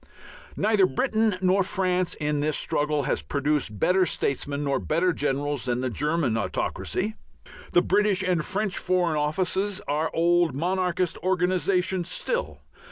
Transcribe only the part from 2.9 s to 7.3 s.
has produced better statesmen nor better generals than the German autocracy.